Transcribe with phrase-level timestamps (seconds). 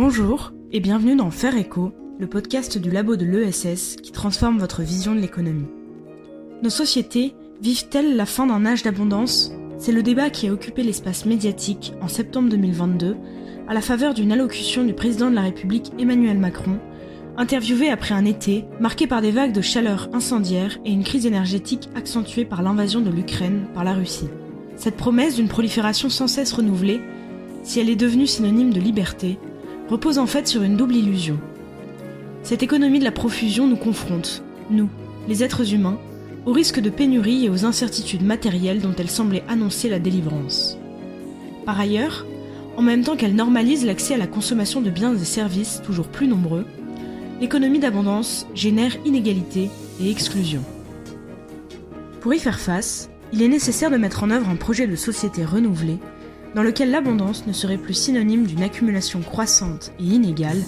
[0.00, 4.82] Bonjour et bienvenue dans Faire Écho, le podcast du labo de l'ESS qui transforme votre
[4.82, 5.66] vision de l'économie.
[6.62, 9.50] Nos sociétés vivent-elles la fin d'un âge d'abondance?
[9.76, 13.16] C'est le débat qui a occupé l'espace médiatique en septembre 2022
[13.66, 16.78] à la faveur d'une allocution du président de la République Emmanuel Macron,
[17.36, 21.88] interviewé après un été marqué par des vagues de chaleur incendiaires et une crise énergétique
[21.96, 24.30] accentuée par l'invasion de l'Ukraine par la Russie.
[24.76, 27.00] Cette promesse d'une prolifération sans cesse renouvelée,
[27.64, 29.40] si elle est devenue synonyme de liberté,
[29.88, 31.38] repose en fait sur une double illusion.
[32.42, 34.88] Cette économie de la profusion nous confronte, nous,
[35.28, 35.98] les êtres humains,
[36.46, 40.78] au risque de pénurie et aux incertitudes matérielles dont elle semblait annoncer la délivrance.
[41.66, 42.26] Par ailleurs,
[42.76, 46.28] en même temps qu'elle normalise l'accès à la consommation de biens et services toujours plus
[46.28, 46.64] nombreux,
[47.40, 49.68] l'économie d'abondance génère inégalité
[50.00, 50.62] et exclusion.
[52.20, 55.44] Pour y faire face, il est nécessaire de mettre en œuvre un projet de société
[55.44, 55.98] renouvelé
[56.54, 60.62] dans lequel l'abondance ne serait plus synonyme d'une accumulation croissante et inégale,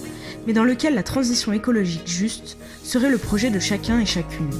[0.46, 4.50] mais dans lequel la transition écologique juste serait le projet de chacun et chacune.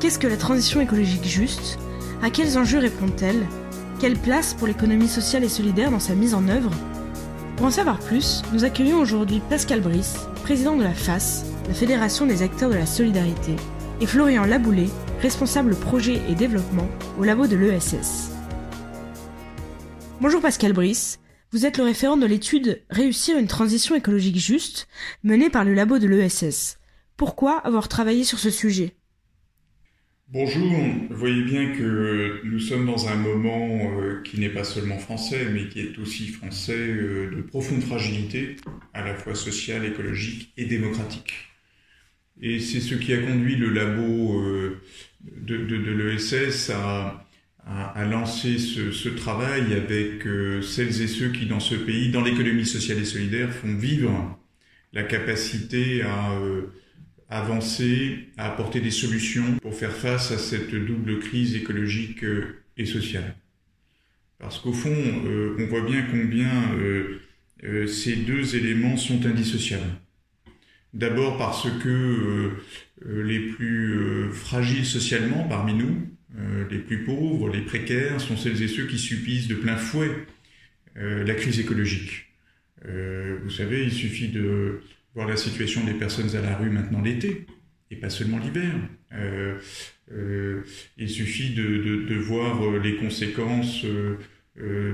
[0.00, 1.78] Qu'est-ce que la transition écologique juste?
[2.22, 3.46] À quels enjeux répond-elle?
[3.98, 6.70] Quelle place pour l'économie sociale et solidaire dans sa mise en œuvre?
[7.56, 12.26] Pour en savoir plus, nous accueillons aujourd'hui Pascal Brice, président de la FAS, la Fédération
[12.26, 13.56] des acteurs de la solidarité,
[14.00, 14.90] et Florian Laboulé,
[15.22, 18.35] responsable projet et développement au labo de l'ESS.
[20.18, 21.20] Bonjour Pascal Brice,
[21.52, 24.88] vous êtes le référent de l'étude Réussir une transition écologique juste
[25.22, 26.78] menée par le labo de l'ESS.
[27.18, 28.94] Pourquoi avoir travaillé sur ce sujet?
[30.28, 30.72] Bonjour,
[31.10, 35.50] vous voyez bien que nous sommes dans un moment euh, qui n'est pas seulement français,
[35.52, 38.56] mais qui est aussi français euh, de profonde fragilité,
[38.94, 41.34] à la fois sociale, écologique et démocratique.
[42.40, 44.80] Et c'est ce qui a conduit le labo euh,
[45.20, 47.25] de, de l'ESS à
[47.66, 52.64] à, lancer ce, travail avec euh, celles et ceux qui, dans ce pays, dans l'économie
[52.64, 54.38] sociale et solidaire, font vivre
[54.92, 56.72] la capacité à euh,
[57.28, 62.86] avancer, à apporter des solutions pour faire face à cette double crise écologique euh, et
[62.86, 63.34] sociale.
[64.38, 64.94] Parce qu'au fond,
[65.58, 66.50] on voit bien combien
[67.86, 69.94] ces deux éléments sont indissociables.
[70.92, 72.50] D'abord parce que
[73.02, 76.15] les plus fragiles socialement parmi nous, euh,
[76.70, 80.10] les plus pauvres, les précaires, sont celles et ceux qui subissent de plein fouet
[80.98, 82.26] euh, la crise écologique.
[82.86, 84.80] Euh, vous savez, il suffit de
[85.14, 87.46] voir la situation des personnes à la rue maintenant l'été,
[87.90, 88.72] et pas seulement l'hiver.
[90.98, 93.84] il suffit de, voir les conséquences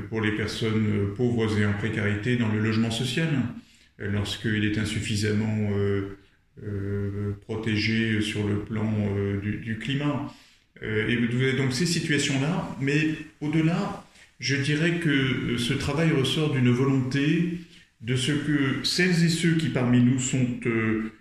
[0.08, 3.30] pour les personnes pauvres et en précarité dans le logement social,
[3.98, 5.70] lorsqu'il est insuffisamment
[7.42, 8.92] protégé sur le plan
[9.42, 10.32] du climat.
[10.82, 14.04] Euh, et vous avez donc ces situations-là, mais au-delà,
[14.40, 17.58] je dirais que euh, ce travail ressort d'une volonté
[18.00, 21.12] de ce que celles et ceux qui parmi nous sont euh,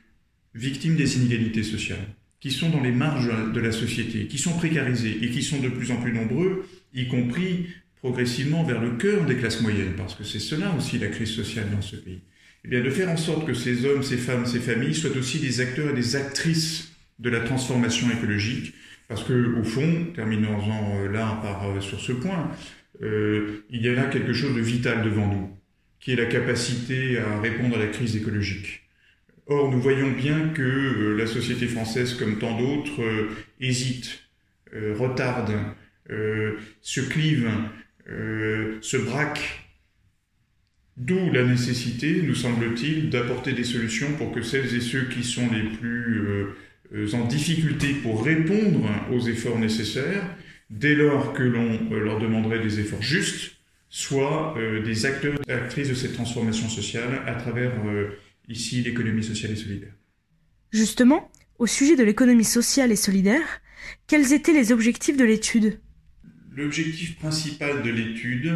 [0.55, 2.07] victimes des inégalités sociales,
[2.39, 5.69] qui sont dans les marges de la société, qui sont précarisés et qui sont de
[5.69, 7.67] plus en plus nombreux, y compris
[7.99, 11.69] progressivement vers le cœur des classes moyennes, parce que c'est cela aussi la crise sociale
[11.71, 12.21] dans ce pays.
[12.65, 15.39] Eh bien, de faire en sorte que ces hommes, ces femmes, ces familles soient aussi
[15.39, 18.73] des acteurs et des actrices de la transformation écologique,
[19.11, 22.49] parce que au fond, terminons-en euh, là euh, sur ce point,
[23.03, 25.49] euh, il y a là quelque chose de vital devant nous,
[25.99, 28.83] qui est la capacité à répondre à la crise écologique.
[29.47, 33.01] Or, nous voyons bien que la société française, comme tant d'autres,
[33.59, 34.29] hésite,
[34.71, 35.51] retarde,
[36.07, 37.49] se clive,
[38.05, 39.67] se braque.
[40.95, 45.49] D'où la nécessité, nous semble-t-il, d'apporter des solutions pour que celles et ceux qui sont
[45.51, 46.21] les plus
[47.13, 50.35] en difficulté pour répondre aux efforts nécessaires,
[50.69, 53.53] dès lors que l'on euh, leur demanderait des efforts justes,
[53.89, 57.73] soit euh, des acteurs et actrices de cette transformation sociale à travers
[58.47, 59.93] ici l'économie sociale et solidaire.
[60.71, 63.61] Justement, au sujet de l'économie sociale et solidaire,
[64.07, 65.79] quels étaient les objectifs de l'étude?
[66.55, 68.53] L'objectif principal de l'étude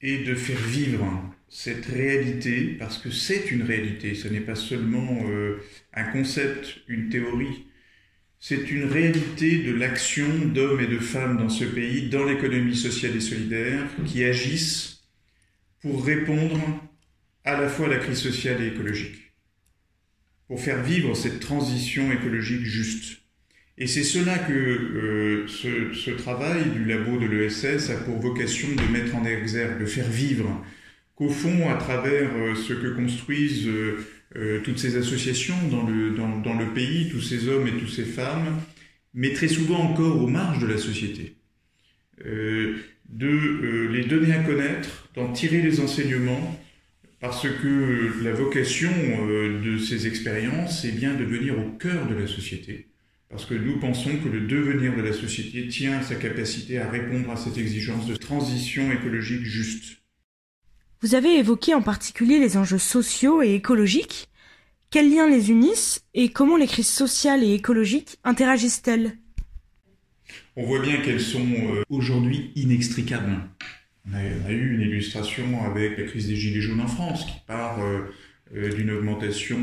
[0.00, 1.06] est de faire vivre
[1.48, 5.24] cette réalité, parce que c'est une réalité, ce n'est pas seulement
[5.94, 7.66] un concept, une théorie,
[8.46, 13.16] c'est une réalité de l'action d'hommes et de femmes dans ce pays, dans l'économie sociale
[13.16, 15.02] et solidaire, qui agissent
[15.80, 16.60] pour répondre
[17.44, 19.32] à la fois à la crise sociale et écologique,
[20.46, 23.22] pour faire vivre cette transition écologique juste.
[23.78, 28.92] Et c'est cela que euh, ce, travail du labo de l'ESS a pour vocation de
[28.92, 30.62] mettre en exergue, de faire vivre,
[31.14, 36.10] qu'au fond, à travers euh, ce que construisent euh, euh, toutes ces associations dans le,
[36.10, 38.60] dans, le pays, tous ces hommes et toutes ces femmes,
[39.12, 41.36] mais très souvent encore aux marges de la société.
[42.26, 42.76] Euh,
[43.08, 46.60] de euh, les donner à connaître, d'en tirer les enseignements,
[47.20, 48.90] parce que la vocation
[49.30, 52.88] de ces expériences est bien de venir au cœur de la société,
[53.30, 56.90] parce que nous pensons que le devenir de la société tient à sa capacité à
[56.90, 60.03] répondre à cette exigence de transition écologique juste.
[61.04, 64.30] Vous avez évoqué en particulier les enjeux sociaux et écologiques.
[64.88, 69.18] Quels liens les unissent et comment les crises sociales et écologiques interagissent-elles?
[70.56, 73.36] On voit bien qu'elles sont euh, aujourd'hui inextricables.
[74.10, 77.82] On a, eu une illustration avec la crise des Gilets jaunes en France qui part
[77.82, 78.04] euh,
[78.56, 79.58] euh, d'une augmentation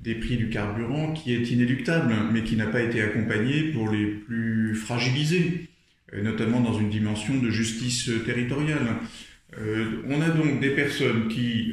[0.00, 4.06] des prix du carburant qui est inéluctable, mais qui n'a pas été accompagnée pour les
[4.06, 5.68] plus fragilisés,
[6.14, 8.96] notamment dans une dimension de justice territoriale.
[9.56, 11.72] On a donc des personnes qui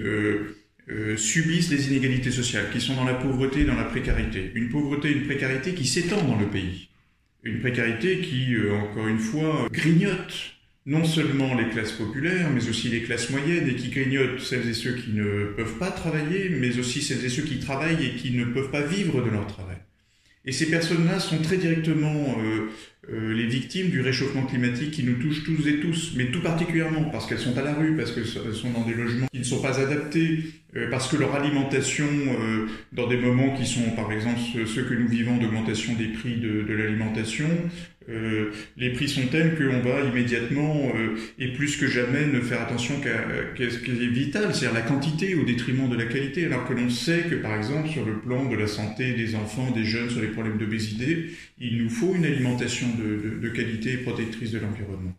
[1.17, 4.51] subissent les inégalités sociales, qui sont dans la pauvreté et dans la précarité.
[4.55, 6.89] Une pauvreté et une précarité qui s'étend dans le pays.
[7.43, 10.55] Une précarité qui, encore une fois, grignote
[10.87, 14.73] non seulement les classes populaires, mais aussi les classes moyennes, et qui grignotent celles et
[14.73, 18.31] ceux qui ne peuvent pas travailler, mais aussi celles et ceux qui travaillent et qui
[18.31, 19.77] ne peuvent pas vivre de leur travail.
[20.45, 22.69] Et ces personnes-là sont très directement euh,
[23.11, 27.05] euh, les victimes du réchauffement climatique qui nous touche tous et tous, mais tout particulièrement
[27.05, 29.61] parce qu'elles sont à la rue, parce qu'elles sont dans des logements qui ne sont
[29.61, 32.07] pas adaptés, euh, parce que leur alimentation,
[32.91, 36.73] dans des moments qui sont par exemple ceux que nous vivons d'augmentation des prix de
[36.73, 37.47] l'alimentation,
[38.07, 42.61] euh, les prix sont tels qu'on va immédiatement euh, et plus que jamais ne faire
[42.61, 46.67] attention qu'à ce qui est vital, c'est-à-dire la quantité au détriment de la qualité, alors
[46.67, 49.85] que l'on sait que par exemple sur le plan de la santé des enfants, des
[49.85, 54.51] jeunes, sur les problèmes d'obésité, il nous faut une alimentation de, de, qualité et protectrice
[54.51, 55.15] de l'environnement.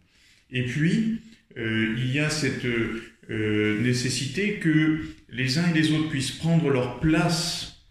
[0.52, 1.20] Et puis,
[1.58, 2.66] euh, il y a cette
[3.28, 5.00] nécessité que
[5.30, 7.82] les uns et les autres puissent prendre leur place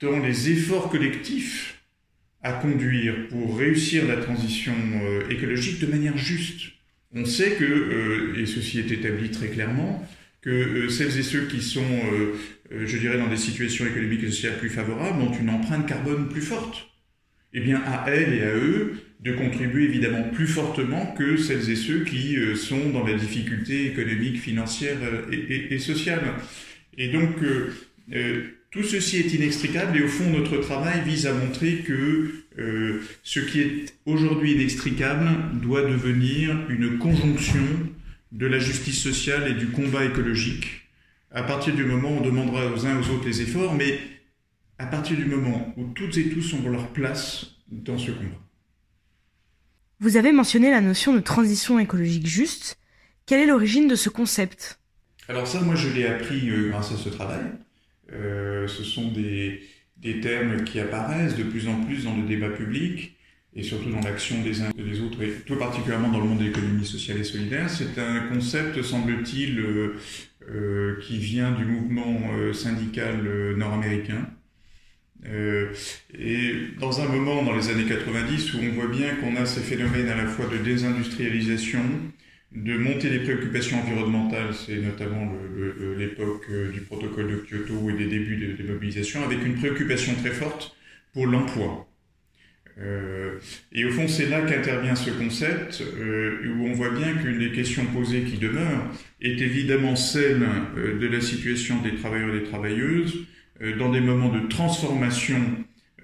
[0.00, 1.81] dans les efforts collectifs
[2.42, 6.72] à conduire pour réussir la transition euh, écologique de manière juste.
[7.14, 10.06] On sait que, euh, et ceci est établi très clairement,
[10.40, 11.86] que euh, celles et ceux qui sont,
[12.70, 16.40] je dirais, dans des situations économiques et sociales plus favorables ont une empreinte carbone plus
[16.40, 16.88] forte.
[17.54, 21.76] Eh bien, à elles et à eux de contribuer évidemment plus fortement que celles et
[21.76, 24.96] ceux qui sont dans la difficulté économique, financière
[25.30, 26.22] et, et sociale.
[26.96, 27.36] Et donc,
[28.72, 33.38] tout ceci est inextricable et au fond notre travail vise à montrer que euh, ce
[33.38, 35.28] qui est aujourd'hui inextricable
[35.60, 37.62] doit devenir une conjonction
[38.32, 40.88] de la justice sociale et du combat écologique.
[41.30, 43.98] À partir du moment où on demandera aux uns aux autres les efforts, mais
[44.78, 48.40] à partir du moment où toutes et tous ont leur place dans ce combat.
[50.00, 52.78] Vous avez mentionné la notion de transition écologique juste.
[53.26, 54.80] Quelle est l'origine de ce concept?
[55.28, 57.42] Alors ça, moi, je l'ai appris euh, grâce à ce travail.
[58.12, 59.62] Euh, ce sont des,
[59.96, 63.16] des, termes qui apparaissent de plus en plus dans le débat public
[63.54, 66.38] et surtout dans l'action des uns et des autres, et tout particulièrement dans le monde
[66.38, 67.68] de l'économie sociale et solidaire.
[67.68, 69.96] C'est un concept, semble-t-il, euh,
[70.50, 73.22] euh qui vient du mouvement euh, syndical
[73.56, 74.26] nord-américain.
[75.24, 79.60] et dans un moment, dans les années 90, où on voit bien qu'on a ces
[79.60, 81.84] phénomènes à la fois de désindustrialisation,
[82.54, 85.32] de monter les préoccupations environnementales, c'est notamment
[85.96, 90.30] l'époque euh, du protocole de Kyoto et des débuts des mobilisations, avec une préoccupation très
[90.30, 90.76] forte
[91.14, 91.88] pour l'emploi.
[92.78, 93.38] Euh,
[93.72, 97.52] et au fond, c'est là qu'intervient ce concept, euh, où on voit bien qu'une des
[97.52, 98.90] questions posées qui demeure
[99.20, 100.40] est évidemment celle
[100.76, 103.26] de la situation des travailleurs et des travailleuses
[103.78, 105.38] dans des moments de transformation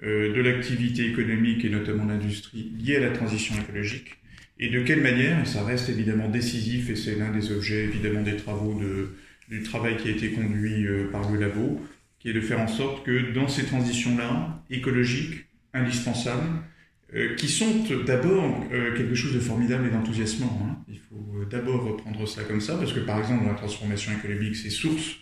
[0.01, 4.18] de l'activité économique et notamment l'industrie liée à la transition écologique
[4.59, 8.35] et de quelle manière, ça reste évidemment décisif, et c'est l'un des objets évidemment des
[8.35, 9.15] travaux de,
[9.49, 11.81] du travail qui a été conduit euh, par le labo,
[12.19, 16.61] qui est de faire en sorte que dans ces transitions-là, écologiques, indispensables,
[17.15, 20.59] euh, qui sont d'abord euh, quelque chose de formidable et d'enthousiasmant.
[20.63, 20.83] Hein.
[20.89, 24.69] Il faut d'abord reprendre ça comme ça, parce que par exemple, la transformation écologique, c'est
[24.69, 25.15] source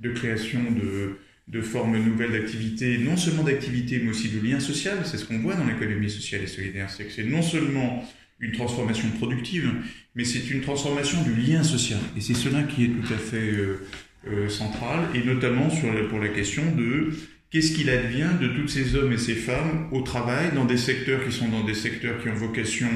[0.00, 1.18] de création de,
[1.48, 4.98] de formes nouvelles d'activité, non seulement d'activité, mais aussi de lien social.
[5.04, 8.04] C'est ce qu'on voit dans l'économie sociale et solidaire, c'est que c'est non seulement
[8.40, 9.72] une transformation productive,
[10.14, 11.98] mais c'est une transformation du lien social.
[12.16, 13.86] Et c'est cela qui est tout à fait euh,
[14.28, 17.10] euh, central, et notamment sur pour la question de
[17.50, 21.24] qu'est-ce qu'il advient de tous ces hommes et ces femmes au travail dans des secteurs
[21.24, 22.88] qui sont dans des secteurs qui ont vocation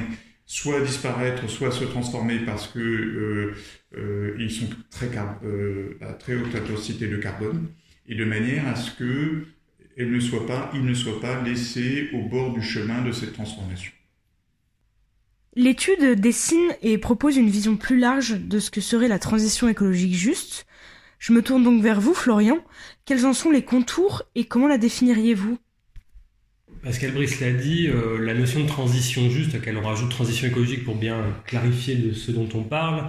[0.45, 3.55] soit à disparaître, soit à se transformer parce que
[3.97, 7.69] euh, ils sont très à très haute intensité de carbone,
[8.07, 9.47] et de manière à ce que
[9.99, 13.93] ils ne soient pas laissés au bord du chemin de cette transformation.
[15.55, 20.15] L'étude dessine et propose une vision plus large de ce que serait la transition écologique
[20.15, 20.65] juste.
[21.19, 22.59] Je me tourne donc vers vous, Florian.
[23.05, 25.59] Quels en sont les contours et comment la définiriez-vous?
[26.83, 30.97] Pascal Brice l'a dit, euh, la notion de transition juste, on rajoute transition écologique pour
[30.97, 33.09] bien clarifier de ce dont on parle,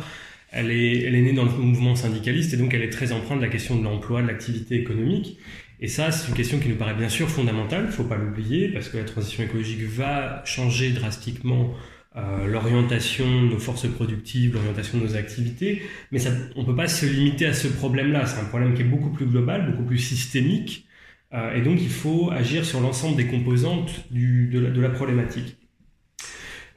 [0.52, 3.40] elle est, elle est née dans le mouvement syndicaliste et donc elle est très empreinte
[3.40, 5.40] de la question de l'emploi, de l'activité économique.
[5.80, 8.18] Et ça, c'est une question qui nous paraît bien sûr fondamentale, il ne faut pas
[8.18, 11.74] l'oublier, parce que la transition écologique va changer drastiquement
[12.15, 16.75] euh, l'orientation de nos forces productives, l'orientation de nos activités, mais ça, on ne peut
[16.75, 18.25] pas se limiter à ce problème-là.
[18.27, 20.86] C'est un problème qui est beaucoup plus global, beaucoup plus systémique,
[21.34, 24.89] euh, et donc il faut agir sur l'ensemble des composantes du, de, la, de, la,
[24.89, 25.58] problématique.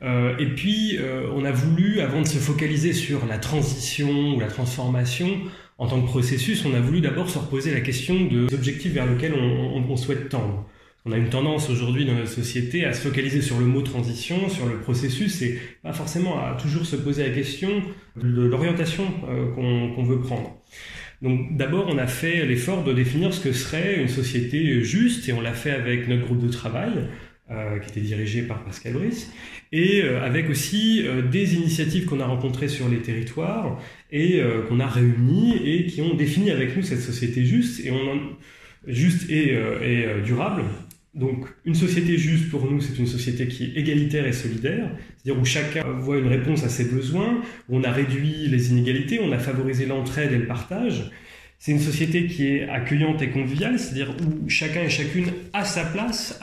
[0.02, 4.40] Euh, et puis, euh, on a voulu, avant de se focaliser sur la transition ou
[4.40, 5.28] la transformation,
[5.78, 9.06] en tant que processus, on a voulu d'abord se reposer la question des objectifs vers
[9.06, 10.66] lesquels on, on, on souhaite tendre.
[11.06, 14.48] On a une tendance aujourd'hui dans notre société à se focaliser sur le mot transition,
[14.48, 17.70] sur le processus, et pas forcément à toujours se poser la question
[18.16, 20.60] de l'orientation euh, qu'on qu veut prendre.
[21.22, 25.32] Donc d'abord, on a fait l'effort de définir ce que serait une société juste, et
[25.32, 26.90] on l'a fait avec notre groupe de travail,
[27.48, 29.32] euh, qui était dirigé par Pascal Brice,
[29.70, 34.80] et euh, avec aussi euh, des initiatives qu'on a rencontrées sur les territoires et qu'on
[34.80, 38.18] a réunies et qui ont défini avec nous cette société juste et on en,
[38.88, 40.62] juste et, et durable.
[41.16, 45.40] Donc une société juste pour nous, c'est une société qui est égalitaire et solidaire, c'est-à-dire
[45.40, 49.32] où chacun voit une réponse à ses besoins, où on a réduit les inégalités, on
[49.32, 51.11] a favorisé l'entraide et le partage,
[51.58, 55.85] c'est une société qui est accueillante et conviviale, c'est-à-dire où chacun et chacune a sa
[55.85, 56.38] place,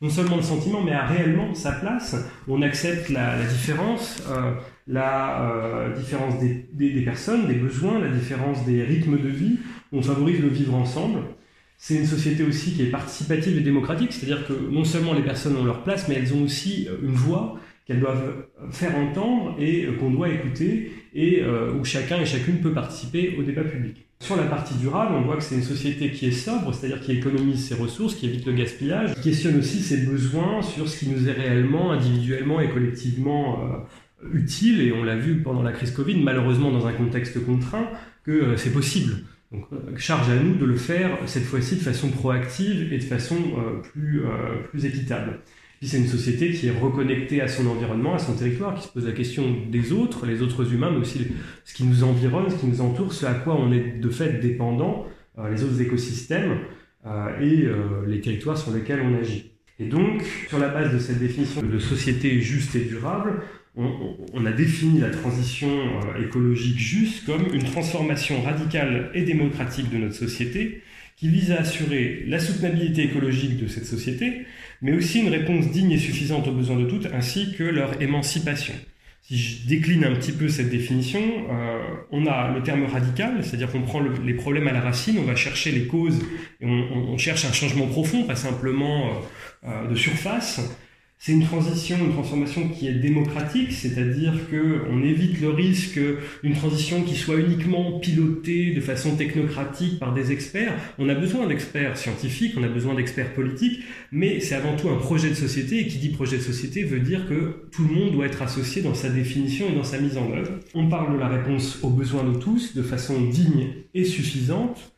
[0.00, 2.16] non seulement de sentiment, mais a réellement sa place.
[2.48, 4.54] On accepte la, différence, euh,
[4.86, 9.58] la euh, différence des, des, des, personnes, des besoins, la différence des rythmes de vie.
[9.92, 11.20] On favorise le vivre ensemble.
[11.80, 15.56] C'est une société aussi qui est participative et démocratique, c'est-à-dire que non seulement les personnes
[15.56, 20.10] ont leur place, mais elles ont aussi une voix qu'elles doivent faire entendre et qu'on
[20.10, 24.04] doit écouter, et euh, où chacun et chacune peut participer au débat public.
[24.20, 27.12] Sur la partie durable, on voit que c'est une société qui est sobre, c'est-à-dire qui
[27.12, 31.08] économise ses ressources, qui évite le gaspillage, qui questionne aussi ses besoins sur ce qui
[31.08, 34.82] nous est réellement, individuellement et collectivement euh, utile.
[34.82, 37.88] Et on l'a vu pendant la crise Covid, malheureusement dans un contexte contraint,
[38.24, 39.24] que euh, c'est possible.
[39.52, 43.04] Donc, euh, charge à nous de le faire cette fois-ci de façon proactive et de
[43.04, 45.40] façon euh, plus, euh, plus équitable.
[45.78, 48.92] Puis c'est une société qui est reconnectée à son environnement, à son territoire, qui se
[48.92, 51.28] pose la question des autres, les autres humains, mais aussi
[51.64, 54.40] ce qui nous environne, ce qui nous entoure, ce à quoi on est de fait
[54.40, 55.06] dépendant,
[55.48, 56.58] les autres écosystèmes
[57.40, 57.68] et
[58.08, 59.52] les territoires sur lesquels on agit.
[59.78, 63.42] Et donc, sur la base de cette définition de société juste et durable,
[63.78, 69.98] on, a défini la transition euh, écologique juste comme une transformation radicale et démocratique de
[69.98, 70.82] notre société
[71.16, 74.46] qui vise à assurer la soutenabilité écologique de cette société,
[74.82, 78.74] mais aussi une réponse digne et suffisante aux besoins de toutes, ainsi que leur émancipation.
[79.22, 81.82] Si je décline un petit peu cette définition, euh,
[82.12, 85.24] on a le terme radical, c'est-à-dire qu'on prend le, les problèmes à la racine, on
[85.24, 86.20] va chercher les causes
[86.60, 89.10] et on, on cherche un changement profond, pas simplement
[89.64, 90.60] euh, de surface.
[91.20, 95.98] C'est une transition, une transformation qui est démocratique, c'est-à-dire qu'on évite le risque
[96.44, 100.74] d'une transition qui soit uniquement pilotée de façon technocratique par des experts.
[100.96, 103.80] On a besoin d'experts scientifiques, on a besoin d'experts politiques,
[104.12, 107.00] mais c'est avant tout un projet de société, et qui dit projet de société veut
[107.00, 110.16] dire que tout le monde doit être associé dans sa définition et dans sa mise
[110.16, 110.52] en œuvre.
[110.74, 114.92] On parle de la réponse aux besoins de tous de façon digne et suffisante,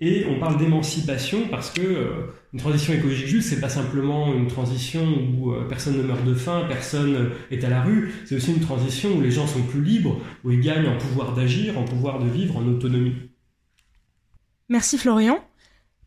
[0.00, 2.10] et on parle d'émancipation parce que euh,
[2.52, 6.34] une transition écologique juste, c'est pas simplement une transition où euh, personne ne meurt de
[6.34, 8.12] faim, personne est à la rue.
[8.24, 11.34] C'est aussi une transition où les gens sont plus libres, où ils gagnent en pouvoir
[11.34, 13.14] d'agir, en pouvoir de vivre, en autonomie.
[14.68, 15.44] Merci Florian.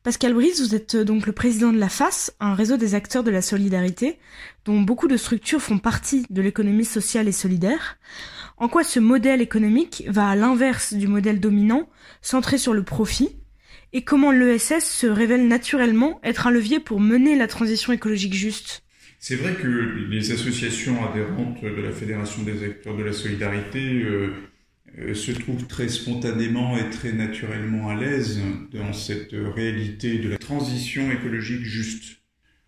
[0.04, 3.32] Pascal Brice, vous êtes donc le président de la FAS, un réseau des acteurs de
[3.32, 4.20] la solidarité,
[4.64, 7.98] dont beaucoup de structures font partie de l'économie sociale et solidaire.
[8.58, 11.90] En quoi ce modèle économique va à l'inverse du modèle dominant,
[12.22, 13.36] centré sur le profit,
[13.94, 18.84] et comment l'ESS se révèle naturellement être un levier pour mener la transition écologique juste?
[19.20, 19.68] C'est vrai que
[20.10, 24.30] les associations adhérentes de la Fédération des acteurs de la solidarité euh,
[25.00, 28.40] euh, se trouvent très spontanément et très naturellement à l'aise
[28.72, 32.18] dans cette réalité de la transition écologique juste.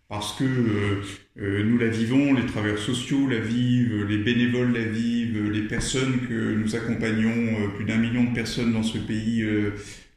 [0.08, 5.48] Parce que euh, nous la vivons, les travailleurs sociaux la vivent, les bénévoles la vivent,
[5.50, 9.44] les personnes que nous accompagnons, plus d'un million de personnes dans ce pays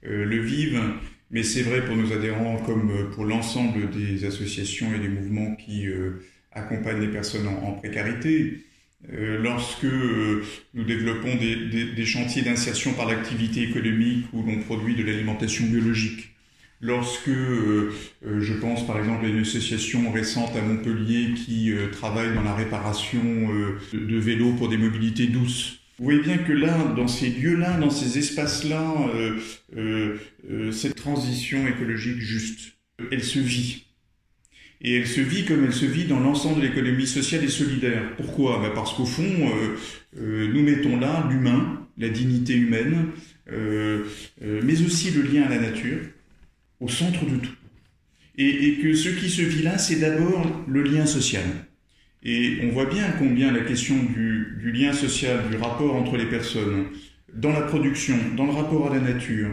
[0.04, 0.82] le vivent.
[1.32, 5.56] Mais c'est vrai pour nos adhérents comme euh, pour l'ensemble des associations et des mouvements
[5.56, 8.64] qui euh, accompagnent les personnes en, précarité.
[9.10, 9.88] lorsque
[10.74, 16.34] nous développons des, des, chantiers d'insertion par l'activité économique où l'on produit de l'alimentation biologique,
[16.84, 17.92] lorsque euh,
[18.22, 22.54] je pense par exemple à une association récente à Montpellier qui euh, travaille dans la
[22.54, 27.30] réparation euh, de, vélos pour des mobilités douces, vous voyez bien que là, dans ces
[27.30, 29.38] lieux-là, dans ces espaces-là, euh,
[29.78, 30.18] euh,
[30.50, 32.74] euh, cette transition écologique juste,
[33.12, 33.86] elle se vit.
[34.82, 38.16] Et elle se vit comme elle se vit dans l'ensemble de l'économie sociale et solidaire.
[38.18, 38.60] Pourquoi?
[38.62, 39.50] Ben Parce qu'au fond,
[40.20, 43.12] nous mettons là l'humain la dignité humaine,
[43.48, 46.00] mais aussi le lien à la nature,
[46.82, 47.56] au centre de tout.
[48.38, 51.46] Et, que ce qui se vit là, c'est d'abord le lien social.
[52.24, 56.26] Et on voit bien combien la question du, du, lien social, du rapport entre les
[56.26, 56.86] personnes,
[57.34, 59.50] dans la production, dans le rapport à la nature,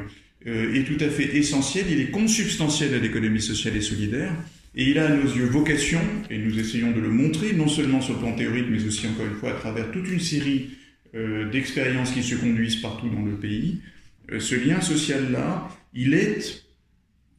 [0.47, 1.87] euh, est tout à fait essentiel.
[1.91, 4.33] Il est consubstantiel à l'économie sociale et solidaire.
[4.77, 6.00] Et il a à nos yeux vocation,
[6.31, 9.27] et nous essayons de le montrer, non seulement sur le plan théorique, mais aussi encore
[9.27, 10.71] une fois à travers toute une série
[11.17, 13.81] euh, d'expériences qui se conduisent partout dans le pays.
[14.31, 16.62] Euh, ce lien social-là, il est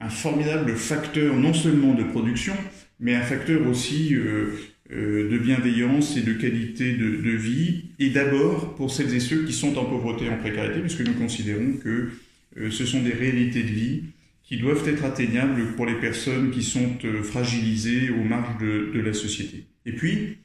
[0.01, 2.53] un formidable facteur non seulement de production,
[2.99, 4.57] mais un facteur aussi euh,
[4.91, 9.77] de bienveillance et de qualité de, vie, et d'abord pour celles et ceux qui sont
[9.77, 12.09] en pauvreté, en précarité, puisque nous considérons que
[12.57, 14.03] euh, ce sont des réalités de vie
[14.43, 19.13] qui doivent être atteignables pour les personnes qui sont fragilisées aux marges de, de, la
[19.13, 19.65] société.
[19.85, 20.39] Et puis,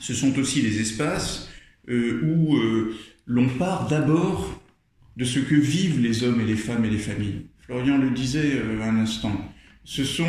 [0.00, 1.50] ce sont aussi les espaces
[1.88, 2.58] où
[3.26, 4.62] l'on part d'abord
[5.16, 7.46] de ce que vivent les hommes et les femmes et les familles.
[7.60, 9.52] Florian le disait euh, un instant,
[9.84, 10.24] ce sont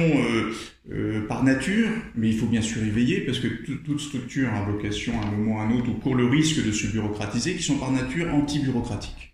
[0.89, 4.49] euh, euh, par nature, mais il faut bien sûr y veiller parce que toute structure
[4.53, 6.87] a vocation à un moment ou à un autre ou court le risque de se
[6.87, 9.33] bureaucratiser, qui sont par nature anti-bureaucratiques.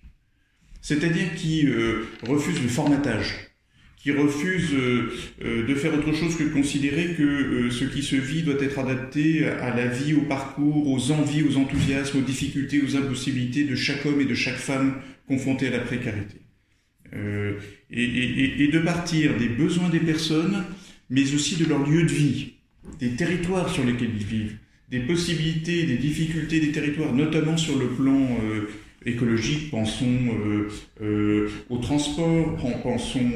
[0.81, 1.65] C'est-à-dire qui
[2.27, 3.51] refusent le formatage,
[3.95, 8.61] qui refusent de faire autre chose que de considérer que ce qui se vit doit
[8.61, 13.63] être adapté à la vie, au parcours, aux envies, aux enthousiasmes, aux difficultés, aux impossibilités
[13.63, 14.95] de chaque homme et de chaque femme
[15.25, 16.43] confronté à la précarité.
[17.15, 17.53] Euh,
[17.91, 20.63] et, de partir des besoins des personnes,
[21.13, 22.53] mais aussi de leur lieu de vie,
[22.99, 24.57] des territoires sur lesquels ils vivent,
[24.89, 28.67] des possibilités, des difficultés des territoires, notamment sur le plan euh,
[29.05, 30.17] écologique, pensons
[31.01, 33.31] euh, au transport, pensons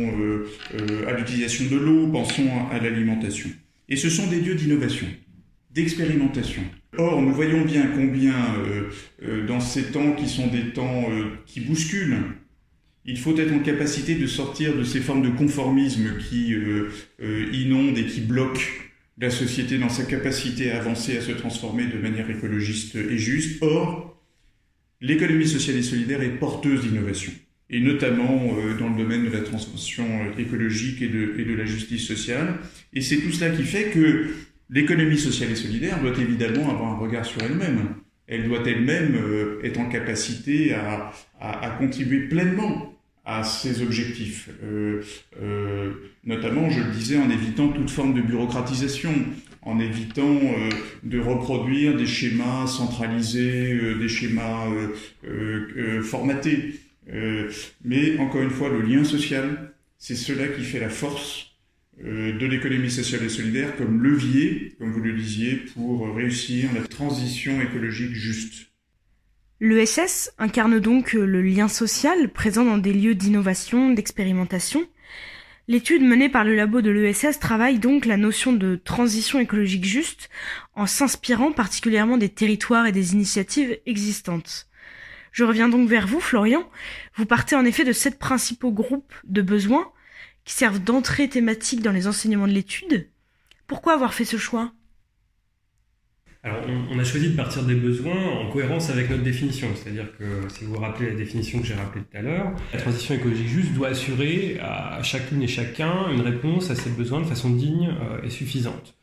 [1.08, 3.50] à l'utilisation de l'eau, pensons à l'alimentation.
[3.90, 5.08] Et ce sont des lieux d'innovation,
[5.72, 6.64] d'expérimentation.
[6.98, 8.34] Or, nous voyons bien combien,
[9.48, 11.06] dans ces temps qui sont des temps
[11.46, 12.18] qui bousculent,
[13.08, 16.90] il faut être en capacité de sortir de ces formes de conformisme qui euh,
[17.22, 18.62] euh, inondent et qui bloquent
[19.18, 23.64] la société dans sa capacité à avancer, à se transformer de manière écologiste et juste.
[23.64, 24.22] Or,
[25.00, 27.32] l'économie sociale et solidaire est porteuse d'innovation,
[27.70, 30.06] et notamment euh, dans le domaine de la transformation
[30.38, 32.58] écologique et de, la justice sociale.
[32.94, 34.28] Et c'est tout cela qui fait que
[34.70, 37.96] l'économie sociale et solidaire doit évidemment avoir un regard sur elle-même.
[38.28, 39.18] Elle doit elle-même
[39.64, 42.97] être en capacité à, à contribuer pleinement
[43.28, 45.02] à ces objectifs, euh,
[45.42, 45.92] euh,
[46.24, 49.14] notamment, je le disais, en évitant toute forme de bureaucratisation,
[49.64, 50.70] en évitant euh,
[51.04, 54.68] de reproduire des schémas centralisés, des schémas
[56.04, 56.80] formatés.
[57.84, 61.52] mais encore une fois, le lien social, c'est cela qui fait la force
[62.02, 67.60] de l'économie sociale et solidaire comme levier, comme vous le disiez, pour réussir la transition
[67.60, 68.67] écologique juste.
[69.60, 74.86] L'ESS incarne donc euh, le lien social présent dans des lieux d'innovation, d'expérimentation.
[75.68, 80.30] L'étude menée par le labo de l'ESS travaille donc la notion de transition écologique juste
[80.76, 84.68] en s'inspirant particulièrement des territoires et des initiatives existantes.
[85.32, 86.70] Je reviens donc vers vous, Florian.
[87.16, 89.92] Vous partez en effet de sept principaux groupes de besoins
[90.46, 93.10] qui servent d'entrée thématique dans les enseignements de l'étude.
[93.66, 94.72] Pourquoi avoir fait ce choix?
[96.48, 99.68] Alors, on, a choisi de partir des besoins en cohérence avec notre définition.
[99.76, 102.80] C'est-à-dire que, si vous vous rappelez la définition que j'ai rappelée tout à l'heure, la
[102.80, 107.26] transition écologique juste doit assurer à chacune et chacun une réponse à ses besoins de
[107.26, 108.96] façon digne euh, et suffisante.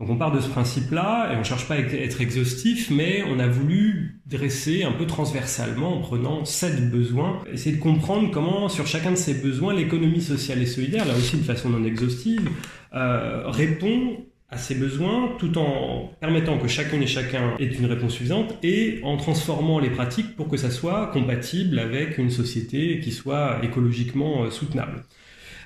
[0.00, 3.24] Donc on part de ce principe-là et on ne cherche pas à être exhaustif, mais
[3.28, 8.68] on a voulu dresser un peu transversalement en prenant sept besoins, essayer de comprendre comment
[8.68, 12.48] sur chacun de ces besoins l'économie sociale et solidaire, là aussi de façon non exhaustive,
[12.94, 18.12] euh, répond à ses besoins tout en permettant que chacun et chacun ait une réponse
[18.12, 23.12] suffisante et en transformant les pratiques pour que ça soit compatible avec une société qui
[23.12, 25.04] soit écologiquement euh, soutenable.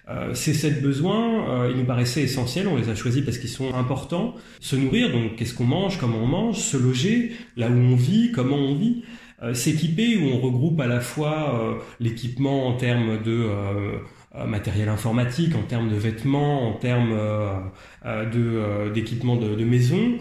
[0.09, 3.49] Euh, ces sept besoins, euh, ils nous paraissaient essentiels, on les a choisis parce qu'ils
[3.49, 4.35] sont importants.
[4.61, 8.33] Se nourrir, donc qu'est-ce qu'on mange, comment on mange, se loger, là où on vit,
[8.33, 9.05] comment on vit,
[9.43, 13.99] euh, s'équiper, où on regroupe à la fois l'équipement en termes de euh,
[14.47, 17.59] matériel informatique, en termes de vêtements, en termes euh,
[18.07, 20.19] euh, de, d'équipement de, de, maison,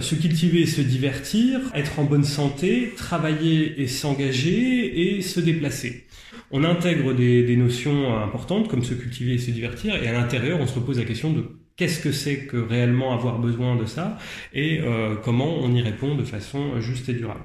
[0.00, 6.06] se cultiver et se divertir, être en bonne santé, travailler et s'engager et se déplacer.
[6.50, 10.58] On intègre des, des notions importantes comme se cultiver et se divertir, et à l'intérieur,
[10.60, 11.44] on se repose la question de
[11.76, 14.18] qu'est-ce que c'est que réellement avoir besoin de ça
[14.52, 14.80] et
[15.24, 17.44] comment on y répond de façon juste et durable.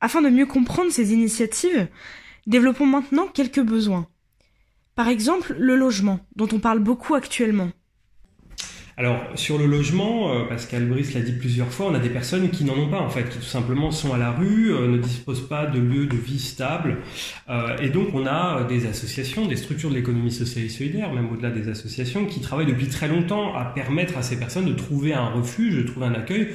[0.00, 1.88] Afin de mieux comprendre ces initiatives,
[2.46, 4.08] développons maintenant quelques besoins.
[4.94, 7.70] Par exemple, le logement, dont on parle beaucoup actuellement.
[8.98, 12.50] alors sur le logement, euh, Pascal Brice l'a dit plusieurs fois, on a des personnes
[12.50, 14.98] qui n'en ont pas en fait, qui tout simplement sont à la rue, euh, ne
[14.98, 16.98] disposent pas de lieu de vie stable,
[17.48, 21.32] euh, et donc on a des associations, des structures de l'économie sociale et solidaire, même
[21.32, 25.14] au-delà des associations, qui travaillent depuis très longtemps à permettre à ces personnes de trouver
[25.14, 26.48] un refuge, de trouver un accueil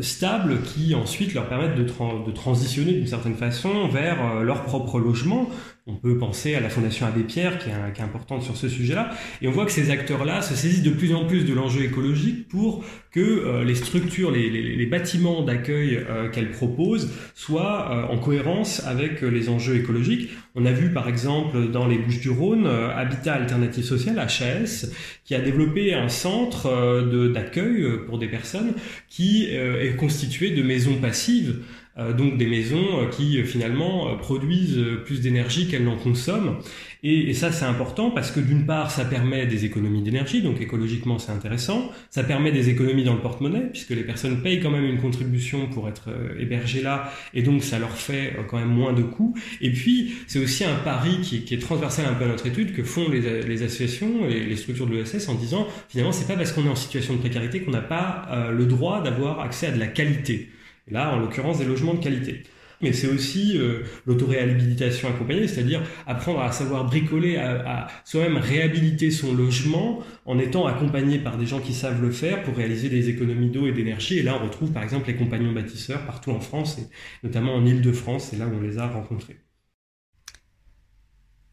[0.00, 5.48] stable qui ensuite leur permettent de, transitionner d'une certaine façon vers leur propre logement
[5.88, 9.10] on peut penser à la Fondation Abbé Pierre, qui est, importante sur ce sujet-là.
[9.40, 12.46] Et on voit que ces acteurs-là se saisissent de plus en plus de l'enjeu écologique
[12.46, 18.84] pour que euh, les structures, les, bâtiments d'accueil euh, qu'elles proposent soient euh, en cohérence
[18.86, 20.30] avec les enjeux écologiques.
[20.60, 24.86] On a vu par exemple dans les Bouches-du-Rhône, Habitat Alternative Social, HAS,
[25.24, 28.72] qui a développé un centre d'accueil pour des personnes
[29.08, 31.60] qui est constitué de maisons passives.
[31.98, 36.58] Euh, donc des maisons euh, qui euh, finalement produisent plus d'énergie qu'elles n'en consomment.
[37.02, 41.18] Et, ça c'est important parce que d'une part ça permet des économies d'énergie, donc écologiquement
[41.18, 44.84] c'est intéressant, ça permet des économies dans le porte-monnaie puisque les personnes payent quand même
[44.84, 46.08] une contribution pour être
[46.38, 49.34] hébergées là et donc ça leur fait quand même moins de coûts.
[49.60, 52.82] Et puis c'est aussi un pari qui, est transversal un peu à notre étude que
[52.82, 56.64] font les, associations et les structures de l'ESS en disant finalement c'est pas parce qu'on
[56.66, 59.86] est en situation de précarité qu'on n'a pas le droit d'avoir accès à de la
[59.86, 60.50] qualité
[60.90, 62.42] là, en l'occurrence, des logements de qualité.
[62.80, 69.34] Mais c'est aussi euh, l'autoréhabilitation accompagnée, c'est-à-dire apprendre à savoir bricoler, à, soi-même réhabiliter son
[69.34, 73.50] logement en étant accompagné par des gens qui savent le faire pour réaliser des économies
[73.50, 74.18] d'eau et d'énergie.
[74.18, 77.66] Et là, on retrouve par exemple les compagnons bâtisseurs partout en France, et notamment en
[77.66, 79.36] Ile-de-France, c'est là où on les a rencontrés.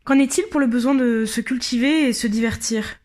[0.04, 3.00] Qu'en est-il pour le besoin de se cultiver et se divertir?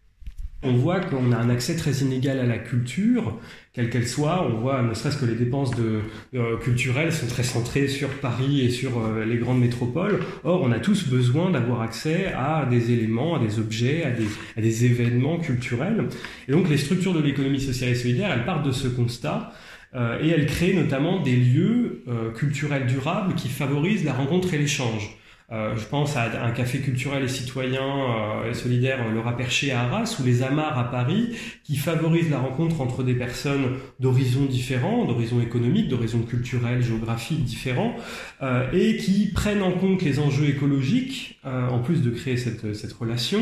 [0.62, 3.38] On voit qu'on a un accès très inégal à la culture,
[3.72, 4.46] quelle qu'elle soit.
[4.46, 6.00] On voit ne serait-ce que les dépenses de,
[6.34, 10.20] euh, culturelles sont très centrées sur Paris et sur euh, les grandes métropoles.
[10.44, 14.84] Or, on a tous besoin d'avoir accès à des éléments, à des objets, à des,
[14.84, 16.08] événements culturels.
[16.48, 19.52] Et donc, les structures de l'économie sociale et solidaire, elles partent de ce constat.
[19.92, 22.04] Euh, et elles créent notamment des lieux
[22.36, 25.19] culturels durables qui favorisent la rencontre et l'échange.
[25.52, 29.82] Euh, je pense à un café culturel et citoyen euh, et solidaire, le Raperché à
[29.82, 35.04] Arras, ou les Amars à Paris, qui favorisent la rencontre entre des personnes d'horizons différents,
[35.04, 37.96] d'horizons économiques, d'horizons culturels, géographiques différents,
[38.42, 42.92] euh, et qui prennent en compte les enjeux écologiques, en plus de créer cette, cette
[42.92, 43.40] relation,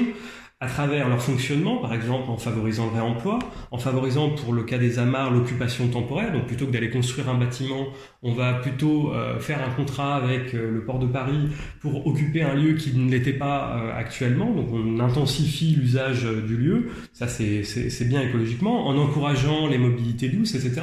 [0.61, 3.39] à travers leur fonctionnement, par exemple en favorisant le réemploi,
[3.71, 7.39] en favorisant pour le cas des amarres l'occupation temporaire, donc plutôt que d'aller construire un
[7.39, 7.87] bâtiment,
[8.25, 11.49] on va plutôt euh, faire un contrat avec euh, le port de Paris
[11.81, 16.57] pour occuper un lieu qui ne l'était pas euh, actuellement, donc on intensifie l'usage du
[16.57, 20.81] lieu, ça c'est bien écologiquement, en encourageant les mobilités douces, etc.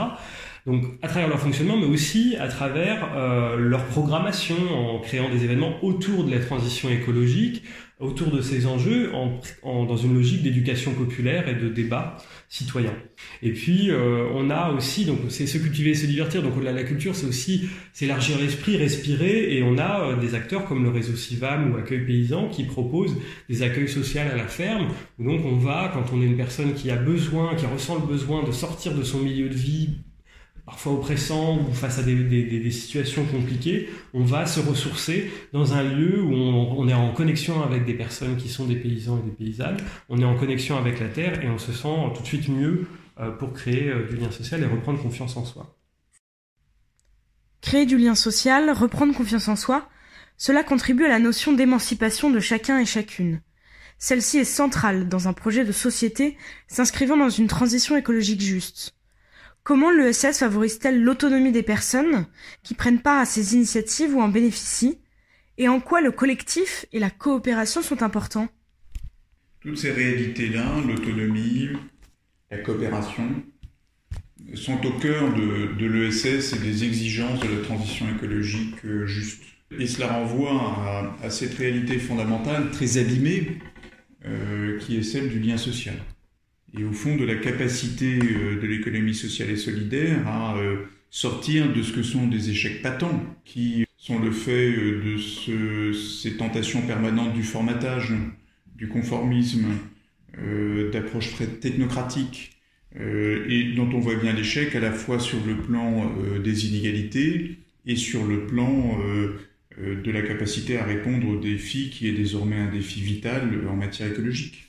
[0.65, 3.07] Donc à travers leur fonctionnement, mais aussi à travers
[3.57, 7.61] leur programmation, en créant des événements autour de la transition écologique,
[7.99, 12.17] autour de ces enjeux en, dans une logique d'éducation populaire et de débat
[12.49, 12.93] citoyen.
[13.41, 16.43] Et puis euh, on a aussi donc c'est se cultiver, se divertir.
[16.43, 19.55] Donc de la culture, c'est aussi s'élargir l'esprit, respirer.
[19.55, 23.15] Et on a euh, des acteurs comme le réseau Civam ou Accueil Paysan qui proposent
[23.49, 24.87] des accueils sociaux à la ferme.
[25.17, 28.43] Donc on va quand on est une personne qui a besoin, qui ressent le besoin
[28.43, 29.89] de sortir de son milieu de vie
[30.65, 36.21] parfois oppressant ou face à des, situations compliquées, on va se ressourcer dans un lieu
[36.21, 39.77] où on, est en connexion avec des personnes qui sont des paysans et des paysannes,
[40.09, 42.87] on est en connexion avec la terre et on se sent tout de suite mieux
[43.19, 45.77] euh, pour créer euh, du lien social et reprendre confiance en soi.
[47.61, 49.87] Créer du lien social, reprendre confiance en soi,
[50.37, 53.41] cela contribue à la notion d'émancipation de chacun et chacune.
[53.97, 58.94] Celle-ci est centrale dans un projet de société s'inscrivant dans une transition écologique juste.
[59.65, 62.27] Comment l'ESS favorise-t-elle l'autonomie des personnes
[62.61, 64.99] qui prennent part à ces initiatives ou en bénéficient?
[65.57, 68.47] Et en quoi le collectif et la coopération sont importants?
[69.61, 71.69] Toutes ces réalités-là, l'autonomie,
[72.51, 73.43] la coopération,
[74.53, 79.41] sont au cœur de, l'ESS et des exigences de la transition écologique euh, juste.
[79.79, 83.57] Et cela renvoie à, cette réalité fondamentale, très abîmée,
[84.25, 85.95] euh, qui est celle du lien social
[86.77, 91.71] et au fond de la capacité euh, de l'économie sociale et solidaire à euh, sortir
[91.71, 96.37] de ce que sont des échecs patents, qui sont le fait euh, de ce, ces
[96.37, 98.13] tentations permanentes du formatage,
[98.75, 99.67] du conformisme,
[100.91, 102.51] d'approches très technocratiques,
[102.99, 107.95] et dont on voit bien l'échec à la fois sur le plan des inégalités et
[107.95, 108.99] sur le plan
[109.77, 114.11] de la capacité à répondre aux défis qui est désormais un défi vital en matière
[114.11, 114.64] écologique.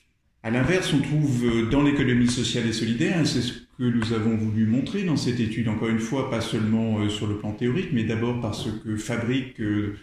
[0.46, 4.12] À l'inverse, on trouve euh, dans l'économie sociale et solidaire, et c'est ce que nous
[4.12, 7.50] avons voulu montrer dans cette étude, encore une fois, pas seulement euh, sur le plan
[7.50, 9.96] théorique, mais d'abord par ce que fabriquent euh,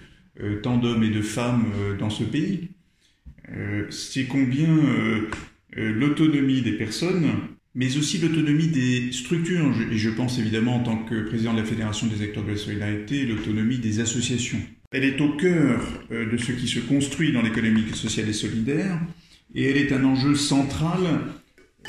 [0.62, 1.64] tant d'hommes et de femmes
[1.98, 2.72] dans ce pays,
[3.90, 4.68] c'est combien
[5.76, 7.28] l'autonomie des personnes
[7.76, 11.66] mais aussi l'autonomie des structures, et je pense évidemment en tant que président de la
[11.66, 14.60] Fédération des acteurs de la solidarité, l'autonomie des associations.
[14.92, 19.00] Elle est au cœur de ce qui se construit dans l'économie sociale et solidaire,
[19.56, 21.00] et elle est un enjeu central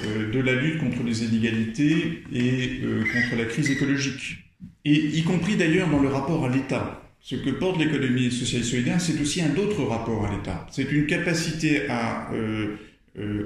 [0.04, 4.38] euh, de la lutte contre les inégalités et euh, contre la crise écologique,
[4.84, 7.00] et y compris d'ailleurs dans le rapport à l'État.
[7.20, 10.66] Ce que porte l'économie sociale et solidaire, c'est aussi un autre rapport à l'État.
[10.70, 12.30] C'est une capacité à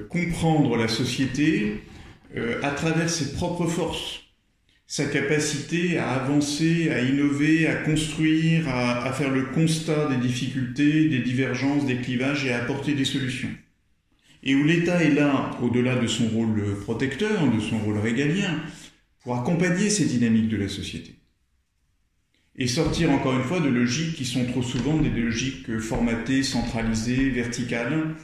[0.09, 1.83] comprendre la société,
[2.37, 4.21] euh, à travers ses propres forces,
[4.87, 11.09] sa capacité à avancer, à innover, à construire, à, à, faire le constat des difficultés,
[11.09, 13.51] des divergences, des clivages et à apporter des solutions.
[14.43, 18.61] Et où l'État est là, au-delà de son rôle protecteur, de son rôle régalien,
[19.23, 21.17] pour accompagner ces dynamiques de la société.
[22.57, 27.31] Et sortir encore une fois de logiques qui sont trop souvent des logiques formatées, centralisées,
[27.31, 28.15] verticales,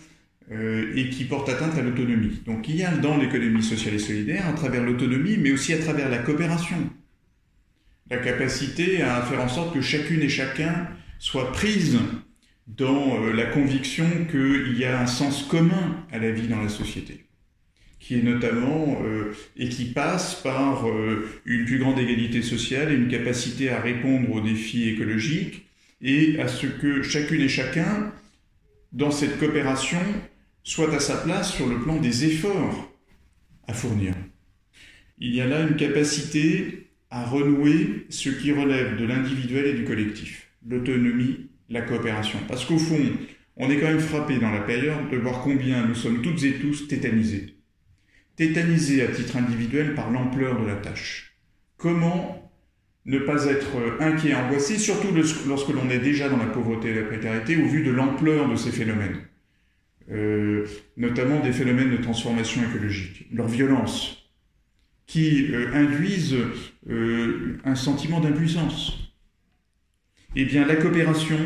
[0.52, 2.42] euh, et qui porte atteinte à l'autonomie.
[2.44, 5.78] Donc il y a dans l'économie sociale et solidaire, à travers l'autonomie, mais aussi à
[5.78, 6.76] travers la coopération,
[8.10, 11.98] la capacité à faire en sorte que chacune et chacun soit prise
[12.66, 16.68] dans euh, la conviction qu'il y a un sens commun à la vie dans la
[16.68, 17.24] société,
[17.98, 20.86] qui est notamment euh, et qui passe par
[21.44, 25.66] une plus grande égalité sociale et une capacité à répondre aux défis écologiques
[26.00, 28.12] et à ce que chacune et chacun,
[28.92, 30.00] dans cette coopération,
[30.62, 32.90] soit à sa place sur le plan des efforts
[33.66, 34.14] à fournir.
[35.18, 39.84] Il y a là une capacité à renouer ce qui relève de l'individuel et du
[39.84, 42.38] collectif, l'autonomie, la coopération.
[42.48, 43.00] Parce qu'au fond,
[43.56, 46.54] on est quand même frappé dans la période de voir combien nous sommes toutes et
[46.54, 47.56] tous tétanisés.
[48.36, 51.36] Tétanisés à titre individuel par l'ampleur de la tâche.
[51.76, 52.52] Comment
[53.06, 55.08] ne pas être inquiet, angoissé, surtout
[55.46, 58.56] lorsque l'on est déjà dans la pauvreté et la précarité, au vu de l'ampleur de
[58.56, 59.20] ces phénomènes
[60.10, 64.30] euh, notamment des phénomènes de transformation écologique, leur violence,
[65.06, 66.36] qui euh, induisent
[66.90, 69.03] euh, un sentiment d'impuissance.
[70.36, 71.38] Eh bien, la coopération,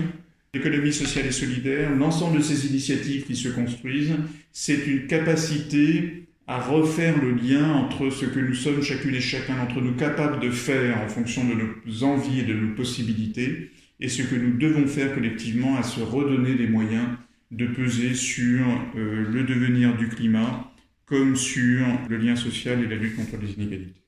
[0.54, 4.16] l'économie sociale et solidaire, l'ensemble de ces initiatives qui se construisent,
[4.50, 9.56] c'est une capacité à refaire le lien entre ce que nous sommes chacune et chacun
[9.56, 13.70] d'entre nous capables de faire en fonction de nos envies et de nos possibilités,
[14.00, 17.08] et ce que nous devons faire collectivement à se redonner les moyens
[17.50, 20.72] de peser sur euh, le devenir du climat
[21.04, 24.00] comme sur le lien social et la lutte contre les inégalités.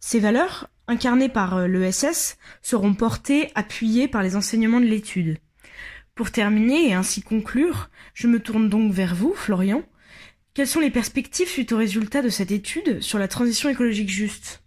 [0.00, 5.38] Ces valeurs, incarnées par euh, l'ESS, seront portées, appuyées par les enseignements de l'étude.
[6.14, 9.84] Pour terminer et ainsi conclure, je me tourne donc vers vous, Florian.
[10.54, 14.64] Quelles sont les perspectives suite aux résultats de cette étude sur la transition écologique juste?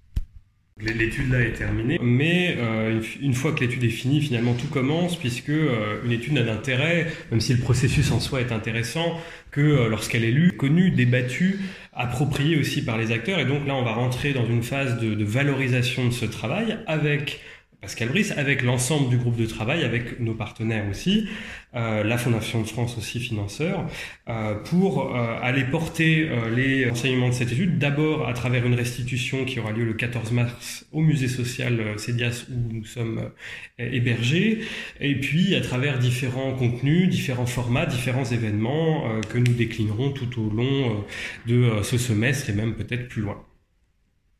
[0.84, 5.16] L'étude là est terminée, mais euh, une fois que l'étude est finie, finalement tout commence,
[5.16, 9.20] puisque euh, une étude n'a d'intérêt, même si le processus en soi est intéressant,
[9.52, 11.60] que euh, lorsqu'elle est lue, connue, débattue,
[11.94, 13.40] appropriée aussi par les acteurs.
[13.40, 16.78] Et donc là, on va rentrer dans une phase de, de valorisation de ce travail
[16.88, 17.42] avec
[17.82, 21.28] Pascal Brice, avec l'ensemble du groupe de travail, avec nos partenaires aussi,
[21.74, 23.88] euh, la Fondation de France aussi financeur,
[24.30, 28.76] euh, pour euh, aller porter euh, les enseignements de cette étude, d'abord à travers une
[28.76, 33.32] restitution qui aura lieu le 14 mars au musée social CEDIAS où nous sommes
[33.80, 34.62] hébergés,
[35.00, 40.52] et puis à travers différents contenus, différents formats, différents événements que nous déclinerons tout au
[40.52, 41.04] long
[41.48, 43.44] de ce semestre et même peut-être plus loin.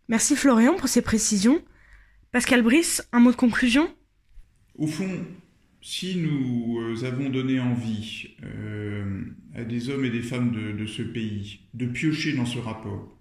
[0.10, 1.62] Merci Florian pour ces précisions.
[2.32, 3.94] Pascal Brice, un mot de conclusion?
[4.76, 5.26] Au fond,
[5.82, 11.02] si nous euh, avons donné envie euh, à des hommes et des femmes de, ce
[11.02, 13.14] pays de piocher dans ce rapport,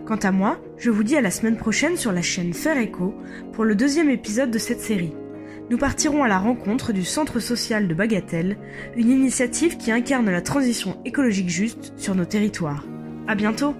[0.07, 3.15] Quant à moi, je vous dis à la semaine prochaine sur la chaîne Faire Echo
[3.53, 5.15] pour le deuxième épisode de cette série.
[5.71, 8.59] Nous partirons à la rencontre du Centre social de Bagatelle,
[8.97, 12.85] une initiative qui incarne la transition écologique juste sur nos territoires.
[13.29, 13.77] À bientôt!